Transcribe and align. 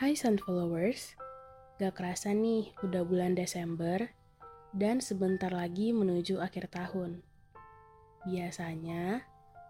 Hai 0.00 0.16
Sun 0.16 0.40
Followers, 0.40 1.12
gak 1.76 2.00
kerasa 2.00 2.32
nih 2.32 2.72
udah 2.80 3.04
bulan 3.04 3.36
Desember 3.36 4.08
dan 4.72 4.96
sebentar 4.96 5.52
lagi 5.52 5.92
menuju 5.92 6.40
akhir 6.40 6.72
tahun. 6.72 7.20
Biasanya, 8.24 9.20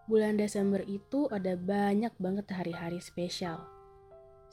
bulan 0.06 0.38
Desember 0.38 0.86
itu 0.86 1.26
ada 1.34 1.58
banyak 1.58 2.14
banget 2.22 2.46
hari-hari 2.46 3.02
spesial. 3.02 3.58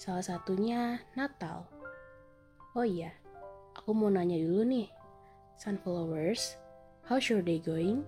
Salah 0.01 0.25
satunya 0.25 0.97
Natal. 1.13 1.69
Oh 2.73 2.81
iya, 2.81 3.13
aku 3.77 3.93
mau 3.93 4.09
nanya 4.09 4.41
dulu 4.41 4.65
nih, 4.65 4.89
Sun 5.61 5.77
Followers, 5.85 6.57
how's 7.05 7.29
your 7.29 7.45
day 7.45 7.61
going? 7.61 8.01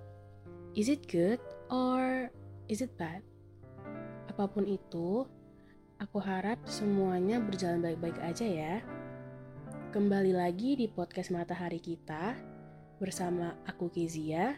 Is 0.73 0.89
it 0.89 1.05
good 1.05 1.37
or 1.69 2.33
is 2.65 2.81
it 2.81 2.97
bad? 2.97 3.21
Apa 4.25 4.49
pun 4.49 4.65
itu, 4.65 5.29
Aku 5.99 6.23
harap 6.23 6.55
semuanya 6.63 7.43
berjalan 7.43 7.83
baik-baik 7.83 8.15
aja 8.23 8.47
ya. 8.47 8.75
Kembali 9.91 10.31
lagi 10.31 10.79
di 10.79 10.87
podcast 10.87 11.27
Matahari 11.27 11.75
kita 11.75 12.39
bersama 13.03 13.51
aku 13.67 13.91
Kezia 13.91 14.55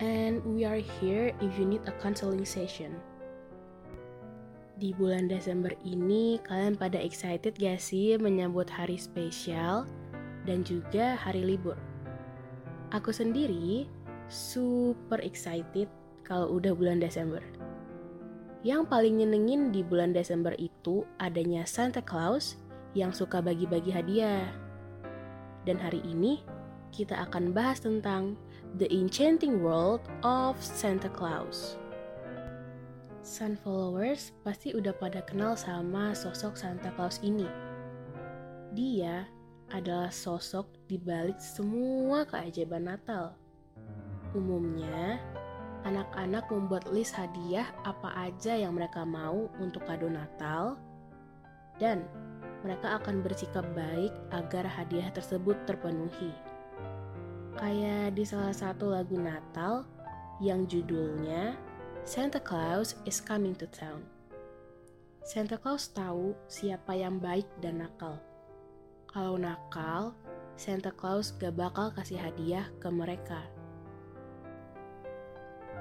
and 0.00 0.40
we 0.40 0.64
are 0.64 0.80
here 0.80 1.36
if 1.44 1.52
you 1.60 1.68
need 1.68 1.84
a 1.84 1.92
counseling 2.00 2.48
session. 2.48 2.96
Di 4.80 4.96
bulan 4.96 5.28
Desember 5.28 5.76
ini 5.84 6.40
kalian 6.48 6.80
pada 6.80 6.96
excited 6.96 7.60
gak 7.60 7.76
sih 7.76 8.16
menyambut 8.16 8.72
hari 8.72 8.96
spesial 8.96 9.84
dan 10.48 10.64
juga 10.64 11.12
hari 11.12 11.44
libur? 11.44 11.76
Aku 12.96 13.12
sendiri 13.12 13.84
super 14.32 15.20
excited 15.20 15.92
kalau 16.24 16.56
udah 16.56 16.72
bulan 16.72 17.04
Desember. 17.04 17.44
Yang 18.60 18.92
paling 18.92 19.24
nyenengin 19.24 19.72
di 19.72 19.80
bulan 19.80 20.12
Desember 20.12 20.52
itu 20.60 21.08
adanya 21.16 21.64
Santa 21.64 22.04
Claus 22.04 22.60
yang 22.92 23.08
suka 23.08 23.40
bagi-bagi 23.40 23.88
hadiah. 23.88 24.52
Dan 25.64 25.80
hari 25.80 26.04
ini 26.04 26.44
kita 26.92 27.16
akan 27.24 27.56
bahas 27.56 27.80
tentang 27.80 28.36
The 28.76 28.84
Enchanting 28.92 29.64
World 29.64 30.04
of 30.20 30.60
Santa 30.60 31.08
Claus. 31.08 31.80
Sun 33.24 33.56
followers 33.56 34.36
pasti 34.44 34.76
udah 34.76 34.92
pada 34.92 35.24
kenal 35.24 35.56
sama 35.56 36.12
sosok 36.12 36.52
Santa 36.60 36.92
Claus 36.92 37.16
ini. 37.24 37.48
Dia 38.76 39.24
adalah 39.72 40.12
sosok 40.12 40.68
di 40.84 41.00
balik 41.00 41.40
semua 41.40 42.28
keajaiban 42.28 42.92
Natal. 42.92 43.32
Umumnya, 44.36 45.16
anak-anak 46.30 46.54
membuat 46.54 46.86
list 46.94 47.18
hadiah 47.18 47.66
apa 47.82 48.14
aja 48.14 48.54
yang 48.54 48.78
mereka 48.78 49.02
mau 49.02 49.50
untuk 49.58 49.82
kado 49.82 50.06
Natal, 50.06 50.78
dan 51.82 52.06
mereka 52.62 53.02
akan 53.02 53.18
bersikap 53.18 53.66
baik 53.74 54.14
agar 54.30 54.62
hadiah 54.62 55.10
tersebut 55.10 55.58
terpenuhi. 55.66 56.30
Kayak 57.58 58.14
di 58.14 58.22
salah 58.22 58.54
satu 58.54 58.94
lagu 58.94 59.18
Natal 59.18 59.82
yang 60.38 60.70
judulnya 60.70 61.58
Santa 62.06 62.38
Claus 62.38 62.94
is 63.02 63.18
Coming 63.18 63.58
to 63.58 63.66
Town. 63.66 64.06
Santa 65.26 65.58
Claus 65.58 65.90
tahu 65.90 66.38
siapa 66.46 66.94
yang 66.94 67.18
baik 67.18 67.50
dan 67.58 67.82
nakal. 67.82 68.22
Kalau 69.10 69.34
nakal, 69.34 70.14
Santa 70.54 70.94
Claus 70.94 71.34
gak 71.42 71.58
bakal 71.58 71.90
kasih 71.90 72.22
hadiah 72.22 72.70
ke 72.78 72.86
mereka. 72.86 73.42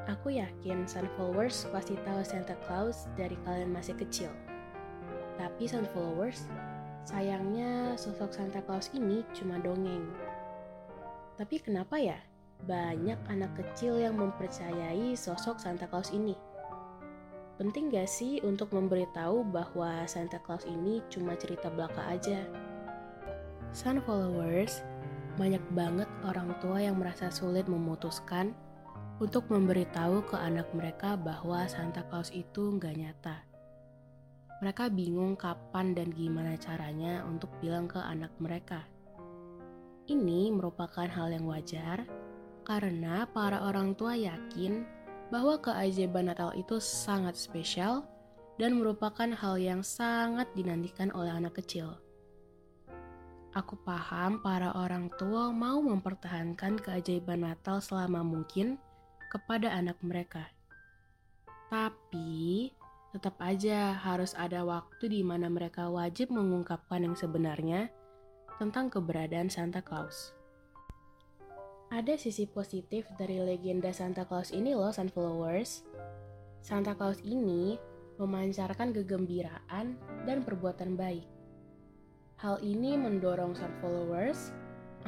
Aku 0.09 0.33
yakin 0.33 0.89
Sun 0.89 1.05
Followers 1.13 1.69
pasti 1.69 1.93
tahu 2.01 2.25
Santa 2.25 2.57
Claus 2.65 3.05
dari 3.13 3.37
kalian 3.45 3.69
masih 3.69 3.93
kecil. 3.93 4.33
Tapi 5.37 5.69
Sun 5.69 5.85
Followers, 5.93 6.49
sayangnya 7.05 7.93
sosok 7.93 8.33
Santa 8.33 8.57
Claus 8.65 8.89
ini 8.97 9.21
cuma 9.37 9.61
dongeng. 9.61 10.09
Tapi 11.37 11.61
kenapa 11.61 12.01
ya 12.01 12.17
banyak 12.65 13.21
anak 13.29 13.53
kecil 13.53 14.01
yang 14.01 14.17
mempercayai 14.17 15.13
sosok 15.13 15.61
Santa 15.61 15.85
Claus 15.85 16.09
ini? 16.09 16.33
Penting 17.61 17.93
gak 17.93 18.09
sih 18.09 18.41
untuk 18.41 18.73
memberitahu 18.73 19.45
bahwa 19.53 20.09
Santa 20.09 20.41
Claus 20.41 20.65
ini 20.65 21.05
cuma 21.13 21.37
cerita 21.37 21.69
belaka 21.69 22.01
aja? 22.09 22.49
Sun 23.77 24.01
Followers, 24.01 24.81
banyak 25.37 25.61
banget 25.77 26.09
orang 26.25 26.49
tua 26.57 26.81
yang 26.81 26.97
merasa 26.97 27.29
sulit 27.29 27.69
memutuskan 27.69 28.57
untuk 29.19 29.51
memberitahu 29.51 30.23
ke 30.31 30.39
anak 30.39 30.71
mereka 30.71 31.19
bahwa 31.19 31.67
Santa 31.67 32.07
Claus 32.07 32.31
itu 32.31 32.71
nggak 32.79 32.95
nyata. 32.95 33.37
Mereka 34.63 34.91
bingung 34.91 35.35
kapan 35.35 35.95
dan 35.95 36.11
gimana 36.11 36.55
caranya 36.55 37.23
untuk 37.27 37.51
bilang 37.59 37.87
ke 37.87 37.99
anak 37.99 38.31
mereka. 38.39 38.83
Ini 40.07 40.51
merupakan 40.55 41.07
hal 41.07 41.35
yang 41.35 41.47
wajar 41.47 42.07
karena 42.63 43.27
para 43.29 43.63
orang 43.67 43.95
tua 43.95 44.15
yakin 44.15 44.83
bahwa 45.29 45.59
keajaiban 45.61 46.31
Natal 46.31 46.55
itu 46.55 46.79
sangat 46.79 47.35
spesial 47.35 48.03
dan 48.59 48.75
merupakan 48.75 49.31
hal 49.35 49.55
yang 49.55 49.79
sangat 49.85 50.47
dinantikan 50.55 51.11
oleh 51.15 51.31
anak 51.31 51.59
kecil. 51.63 51.95
Aku 53.55 53.79
paham 53.81 54.43
para 54.43 54.75
orang 54.75 55.09
tua 55.15 55.49
mau 55.49 55.79
mempertahankan 55.81 56.77
keajaiban 56.79 57.47
Natal 57.47 57.81
selama 57.81 58.21
mungkin 58.21 58.77
kepada 59.29 59.69
anak 59.71 60.01
mereka. 60.01 60.49
Tapi, 61.69 62.73
tetap 63.13 63.37
aja 63.41 63.93
harus 63.93 64.33
ada 64.33 64.65
waktu 64.65 65.09
di 65.09 65.21
mana 65.21 65.49
mereka 65.49 65.89
wajib 65.89 66.33
mengungkapkan 66.33 67.05
yang 67.05 67.13
sebenarnya 67.13 67.93
tentang 68.57 68.89
keberadaan 68.89 69.47
Santa 69.47 69.85
Claus. 69.85 70.33
Ada 71.89 72.21
sisi 72.21 72.45
positif 72.45 73.09
dari 73.17 73.41
legenda 73.41 73.89
Santa 73.89 74.21
Claus 74.25 74.53
ini 74.53 74.77
loh, 74.77 74.93
Sunflowers. 74.93 75.81
Santa 76.61 76.93
Claus 76.93 77.17
ini 77.25 77.81
memancarkan 78.21 78.93
kegembiraan 78.93 79.97
dan 80.29 80.37
perbuatan 80.45 80.93
baik. 80.93 81.25
Hal 82.37 82.61
ini 82.61 82.93
mendorong 82.93 83.57
Sunflowers, 83.57 84.53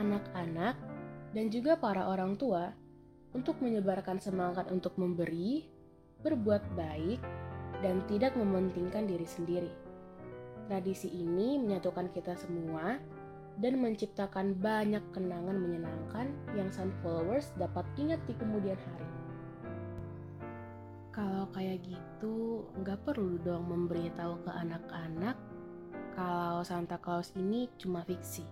anak-anak, 0.02 0.74
dan 1.38 1.46
juga 1.54 1.78
para 1.78 2.10
orang 2.10 2.34
tua 2.34 2.74
untuk 3.32 3.60
menyebarkan 3.64 4.20
semangat 4.20 4.68
untuk 4.72 4.96
memberi, 5.00 5.66
berbuat 6.24 6.64
baik, 6.76 7.22
dan 7.82 8.04
tidak 8.06 8.38
mementingkan 8.38 9.10
diri 9.10 9.26
sendiri. 9.26 9.72
Tradisi 10.70 11.10
ini 11.12 11.58
menyatukan 11.58 12.14
kita 12.14 12.38
semua 12.38 13.02
dan 13.60 13.82
menciptakan 13.84 14.56
banyak 14.56 15.04
kenangan 15.12 15.58
menyenangkan 15.58 16.32
yang 16.56 16.72
Sun 16.72 16.94
Followers 17.04 17.52
dapat 17.60 17.84
ingat 18.00 18.22
di 18.30 18.34
kemudian 18.38 18.80
hari. 18.80 19.10
Kalau 21.12 21.44
kayak 21.52 21.84
gitu, 21.84 22.64
nggak 22.80 23.04
perlu 23.04 23.36
dong 23.44 23.68
memberitahu 23.68 24.48
ke 24.48 24.52
anak-anak 24.56 25.36
kalau 26.16 26.64
Santa 26.64 26.96
Claus 27.04 27.36
ini 27.36 27.68
cuma 27.76 28.08
fiksi. 28.08 28.48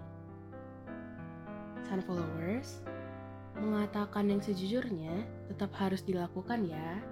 Sun 1.87 2.03
Followers, 2.03 2.83
Mengatakan 3.59 4.31
yang 4.31 4.39
sejujurnya 4.39 5.27
tetap 5.51 5.75
harus 5.75 5.99
dilakukan 6.07 6.63
ya. 6.63 7.03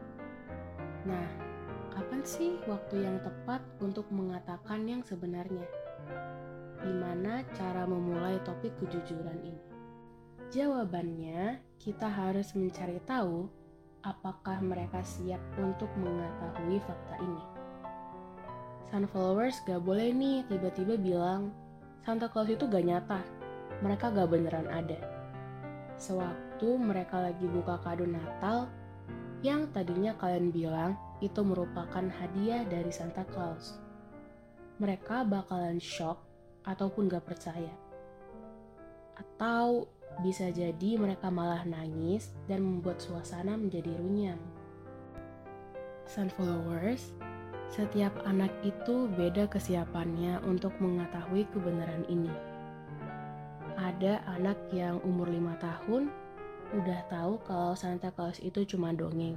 Nah, 1.04 1.28
kapan 1.92 2.24
sih 2.24 2.56
waktu 2.64 3.04
yang 3.04 3.20
tepat 3.20 3.60
untuk 3.84 4.08
mengatakan 4.16 4.88
yang 4.88 5.04
sebenarnya? 5.04 5.68
Gimana 6.80 7.44
cara 7.52 7.84
memulai 7.84 8.40
topik 8.48 8.72
kejujuran 8.80 9.44
ini? 9.44 9.60
Jawabannya, 10.48 11.60
kita 11.84 12.08
harus 12.08 12.56
mencari 12.56 13.04
tahu 13.04 13.52
apakah 14.08 14.64
mereka 14.64 15.04
siap 15.04 15.44
untuk 15.60 15.92
mengetahui 16.00 16.80
fakta 16.80 17.16
ini. 17.20 17.44
Sunflowers 18.88 19.60
gak 19.68 19.84
boleh 19.84 20.16
nih 20.16 20.48
tiba-tiba 20.48 20.96
bilang 20.96 21.52
Santa 22.08 22.32
Claus 22.32 22.48
itu 22.48 22.64
gak 22.72 22.88
nyata, 22.88 23.20
mereka 23.84 24.08
gak 24.16 24.32
beneran 24.32 24.72
ada 24.72 25.17
sewaktu 25.98 26.78
mereka 26.78 27.18
lagi 27.18 27.50
buka 27.50 27.82
kado 27.82 28.06
Natal 28.06 28.70
yang 29.42 29.70
tadinya 29.74 30.14
kalian 30.18 30.54
bilang 30.54 30.94
itu 31.22 31.42
merupakan 31.42 32.06
hadiah 32.06 32.66
dari 32.66 32.94
Santa 32.94 33.26
Claus. 33.26 33.82
Mereka 34.78 35.26
bakalan 35.26 35.82
shock 35.82 36.22
ataupun 36.62 37.10
gak 37.10 37.26
percaya. 37.26 37.74
Atau 39.18 39.90
bisa 40.22 40.50
jadi 40.54 40.98
mereka 40.98 41.34
malah 41.34 41.66
nangis 41.66 42.34
dan 42.46 42.62
membuat 42.62 43.02
suasana 43.02 43.58
menjadi 43.58 43.90
runyam. 43.98 44.38
Sun 46.06 46.30
followers, 46.34 47.14
setiap 47.74 48.14
anak 48.26 48.54
itu 48.62 49.10
beda 49.18 49.50
kesiapannya 49.50 50.46
untuk 50.46 50.74
mengetahui 50.78 51.50
kebenaran 51.50 52.06
ini 52.06 52.57
ada 53.98 54.22
anak 54.30 54.62
yang 54.70 55.02
umur 55.02 55.26
5 55.26 55.58
tahun 55.58 56.14
udah 56.70 57.02
tahu 57.10 57.42
kalau 57.50 57.74
Santa 57.74 58.14
Claus 58.14 58.38
itu 58.46 58.62
cuma 58.62 58.94
dongeng. 58.94 59.34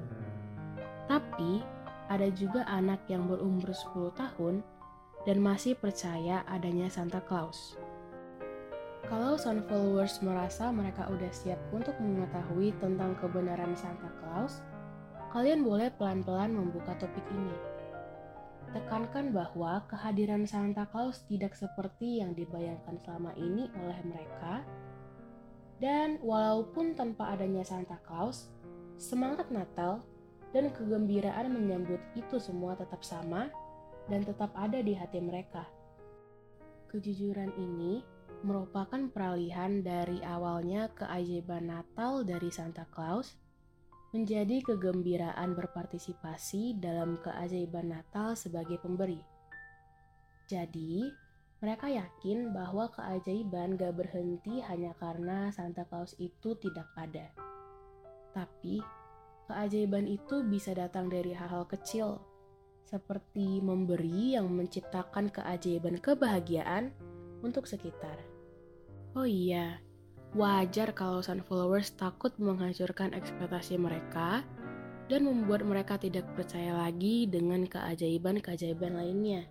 Tapi 1.09 1.65
ada 2.13 2.29
juga 2.29 2.69
anak 2.69 3.01
yang 3.09 3.25
berumur 3.25 3.73
10 3.73 4.13
tahun 4.13 4.61
dan 5.25 5.41
masih 5.41 5.81
percaya 5.81 6.45
adanya 6.45 6.93
Santa 6.93 7.25
Claus. 7.25 7.81
Kalau 9.09 9.41
Sun 9.41 9.65
followers 9.65 10.21
merasa 10.21 10.69
mereka 10.69 11.09
udah 11.09 11.33
siap 11.33 11.57
untuk 11.73 11.97
mengetahui 11.97 12.77
tentang 12.85 13.17
kebenaran 13.17 13.73
Santa 13.73 14.13
Claus, 14.21 14.61
kalian 15.33 15.65
boleh 15.65 15.89
pelan-pelan 15.97 16.53
membuka 16.53 16.93
topik 17.01 17.25
ini. 17.33 17.57
Tekankan 18.71 19.35
bahwa 19.35 19.83
kehadiran 19.91 20.47
Santa 20.47 20.87
Claus 20.87 21.27
tidak 21.27 21.59
seperti 21.59 22.23
yang 22.23 22.39
dibayangkan 22.39 22.95
selama 23.03 23.35
ini 23.35 23.67
oleh 23.83 23.99
mereka, 24.07 24.63
dan 25.83 26.23
walaupun 26.23 26.95
tanpa 26.95 27.35
adanya 27.35 27.67
Santa 27.67 27.99
Claus, 28.07 28.53
semangat 28.95 29.51
Natal 29.51 30.07
dan 30.55 30.71
kegembiraan 30.71 31.51
menyambut 31.51 31.99
itu 32.15 32.39
semua 32.39 32.79
tetap 32.79 33.03
sama 33.03 33.51
dan 34.07 34.23
tetap 34.23 34.55
ada 34.55 34.79
di 34.79 34.95
hati 34.95 35.19
mereka. 35.19 35.67
Kejujuran 36.93 37.51
ini 37.59 38.07
merupakan 38.47 39.09
peralihan 39.11 39.83
dari 39.83 40.23
awalnya 40.23 40.91
keajaiban 40.95 41.71
Natal 41.71 42.23
dari 42.23 42.51
Santa 42.55 42.87
Claus 42.93 43.35
menjadi 44.11 44.59
kegembiraan 44.67 45.55
berpartisipasi 45.55 46.83
dalam 46.83 47.15
keajaiban 47.23 47.95
Natal 47.95 48.35
sebagai 48.35 48.83
pemberi. 48.83 49.23
Jadi, 50.51 51.07
mereka 51.63 51.87
yakin 51.87 52.51
bahwa 52.51 52.91
keajaiban 52.91 53.79
gak 53.79 53.95
berhenti 53.95 54.59
hanya 54.67 54.97
karena 54.99 55.55
Santa 55.55 55.87
Claus 55.87 56.19
itu 56.19 56.59
tidak 56.59 56.91
ada. 56.99 57.31
Tapi, 58.35 58.83
keajaiban 59.47 60.11
itu 60.11 60.43
bisa 60.43 60.75
datang 60.75 61.07
dari 61.07 61.31
hal-hal 61.31 61.71
kecil, 61.71 62.19
seperti 62.83 63.63
memberi 63.63 64.35
yang 64.35 64.51
menciptakan 64.51 65.31
keajaiban 65.31 66.03
kebahagiaan 66.03 66.91
untuk 67.47 67.71
sekitar. 67.71 68.19
Oh 69.15 69.27
iya, 69.27 69.79
wajar 70.31 70.95
kalau 70.95 71.19
Sun 71.19 71.43
followers 71.43 71.91
takut 71.99 72.31
menghancurkan 72.39 73.11
ekspektasi 73.19 73.75
mereka 73.75 74.47
dan 75.11 75.27
membuat 75.27 75.67
mereka 75.67 75.99
tidak 75.99 76.23
percaya 76.39 76.71
lagi 76.79 77.27
dengan 77.27 77.67
keajaiban-keajaiban 77.67 78.95
lainnya. 78.95 79.43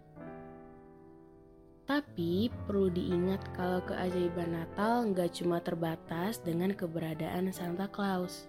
Tapi 1.83 2.47
perlu 2.69 2.87
diingat 2.87 3.43
kalau 3.57 3.83
keajaiban 3.83 4.55
Natal 4.55 5.09
nggak 5.09 5.35
cuma 5.41 5.59
terbatas 5.59 6.39
dengan 6.39 6.71
keberadaan 6.71 7.51
Santa 7.51 7.89
Claus. 7.91 8.47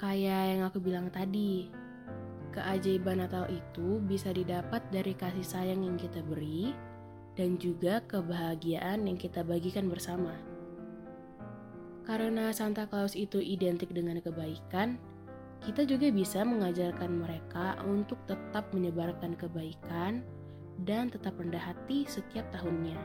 Kayak 0.00 0.42
yang 0.50 0.62
aku 0.66 0.82
bilang 0.82 1.12
tadi, 1.12 1.70
keajaiban 2.50 3.22
Natal 3.22 3.46
itu 3.52 4.02
bisa 4.02 4.34
didapat 4.34 4.82
dari 4.90 5.14
kasih 5.14 5.46
sayang 5.46 5.84
yang 5.84 6.00
kita 6.00 6.24
beri, 6.24 6.74
dan 7.38 7.60
juga 7.60 8.02
kebahagiaan 8.08 9.06
yang 9.06 9.20
kita 9.20 9.44
bagikan 9.44 9.86
bersama. 9.86 10.53
Karena 12.04 12.52
Santa 12.52 12.84
Claus 12.84 13.16
itu 13.16 13.40
identik 13.40 13.88
dengan 13.96 14.20
kebaikan, 14.20 15.00
kita 15.64 15.88
juga 15.88 16.12
bisa 16.12 16.44
mengajarkan 16.44 17.24
mereka 17.24 17.80
untuk 17.88 18.20
tetap 18.28 18.68
menyebarkan 18.76 19.32
kebaikan 19.40 20.20
dan 20.84 21.08
tetap 21.08 21.40
rendah 21.40 21.60
hati 21.60 22.04
setiap 22.04 22.44
tahunnya. 22.52 23.00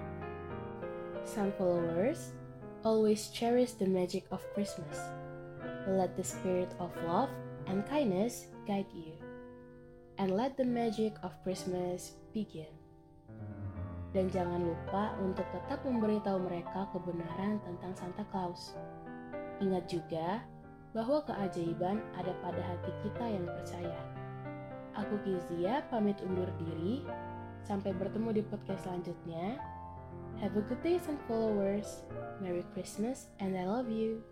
Sun 1.24 1.56
followers, 1.56 2.36
always 2.84 3.32
cherish 3.32 3.80
the 3.80 3.88
magic 3.88 4.28
of 4.36 4.44
Christmas. 4.52 5.00
Let 5.88 6.20
the 6.20 6.28
spirit 6.28 6.76
of 6.84 6.92
love 7.08 7.32
and 7.72 7.88
kindness 7.88 8.52
guide 8.68 8.92
you. 8.92 9.16
And 10.20 10.36
let 10.36 10.60
the 10.60 10.68
magic 10.68 11.16
of 11.24 11.32
Christmas 11.48 12.20
begin 12.36 12.79
dan 14.14 14.26
jangan 14.34 14.62
lupa 14.62 15.14
untuk 15.22 15.46
tetap 15.54 15.86
memberitahu 15.86 16.42
mereka 16.42 16.90
kebenaran 16.94 17.62
tentang 17.62 17.94
Santa 17.94 18.26
Claus. 18.34 18.74
Ingat 19.62 19.86
juga 19.86 20.42
bahwa 20.96 21.22
keajaiban 21.26 22.02
ada 22.18 22.34
pada 22.42 22.62
hati 22.64 22.92
kita 23.06 23.26
yang 23.30 23.46
percaya. 23.46 24.02
Aku 24.98 25.16
Kizia 25.22 25.86
pamit 25.94 26.18
undur 26.26 26.50
diri. 26.58 27.06
Sampai 27.62 27.94
bertemu 27.94 28.42
di 28.42 28.42
podcast 28.42 28.88
selanjutnya. 28.90 29.62
Have 30.42 30.56
a 30.56 30.64
good 30.66 30.82
day, 30.82 30.98
and 30.98 31.20
followers. 31.28 32.02
Merry 32.40 32.64
Christmas 32.74 33.28
and 33.38 33.54
I 33.54 33.68
love 33.68 33.92
you. 33.92 34.29